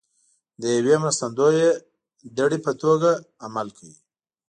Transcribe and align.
د 0.61 0.63
یوې 0.77 0.95
مرستندویه 1.03 1.69
دړې 2.37 2.59
په 2.65 2.71
توګه 2.81 3.09
عمل 3.45 3.67
کوي 3.77 3.97